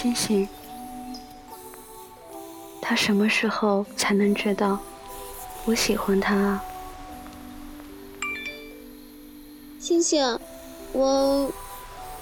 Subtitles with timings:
[0.00, 0.48] 星星，
[2.80, 4.78] 他什么时候才能知道
[5.64, 6.64] 我喜欢他啊？
[9.80, 10.38] 星星，
[10.92, 11.52] 我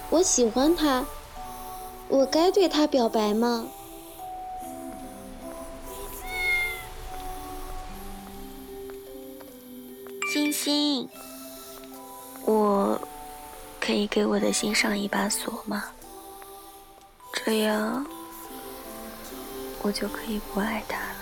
[0.09, 1.05] 我喜欢他，
[2.07, 3.67] 我该对他表白吗？
[10.33, 11.07] 星星，
[12.43, 12.99] 我
[13.79, 15.83] 可以给我的心上一把锁吗？
[17.47, 18.05] 这样，
[19.81, 21.15] 我就可以不爱他了。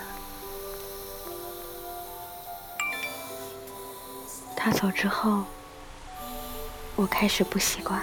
[4.56, 5.44] 他走之后，
[6.96, 8.02] 我开始不习惯。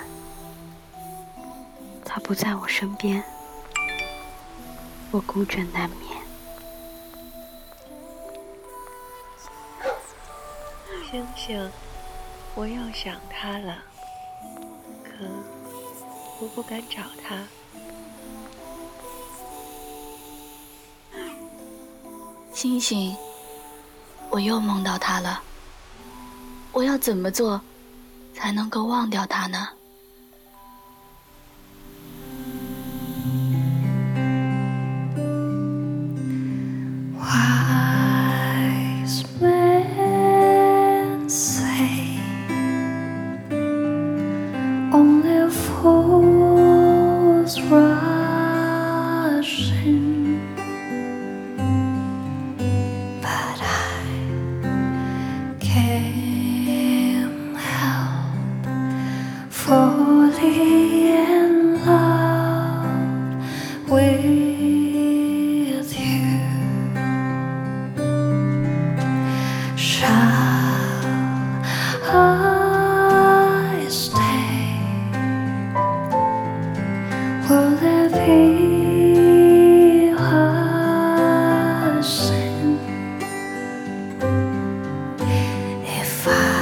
[2.06, 3.22] 他不在我身边，
[5.12, 6.18] 我孤枕难眠。
[11.12, 11.70] 星星，
[12.56, 13.84] 我又想他了，
[15.04, 15.26] 可
[16.40, 17.36] 我不敢找他。
[22.54, 23.16] 星星，
[24.30, 25.42] 我又梦到他了。
[26.72, 27.60] 我要怎么做，
[28.36, 29.70] 才能够忘掉他呢
[59.66, 63.40] fully in love
[63.90, 66.40] with you.
[69.78, 70.12] Shall
[72.04, 74.78] I stay?
[77.48, 82.78] Will it be a sin
[85.86, 86.60] if I?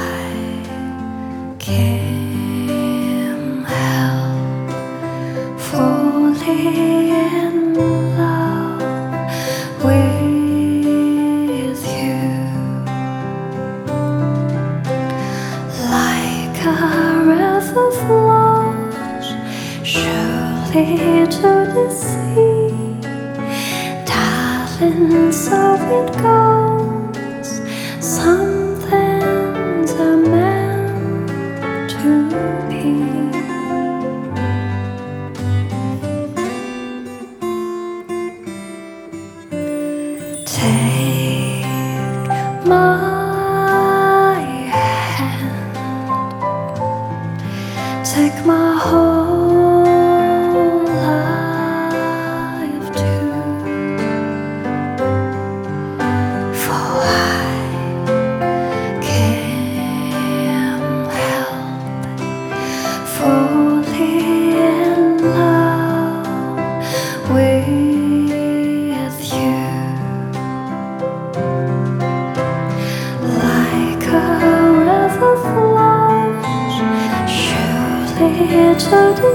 [21.42, 22.68] ？to the sea.
[24.04, 27.50] Darling, so it goes.
[28.00, 33.21] Some things are meant to be.
[40.52, 41.31] Take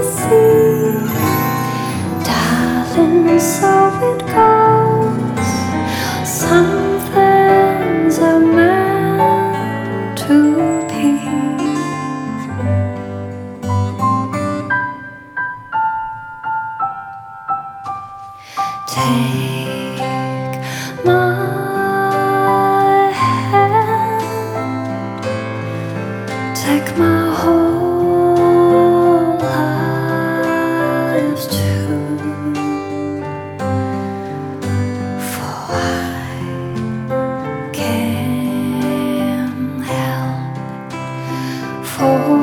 [0.02, 1.06] sea,
[2.24, 3.38] darling.
[3.38, 5.50] So it goes.
[6.28, 10.36] Some things are meant to
[10.88, 11.08] be.
[18.86, 20.58] Take
[21.04, 21.57] my
[42.00, 42.37] Oh.